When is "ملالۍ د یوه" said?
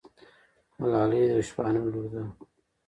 0.79-1.45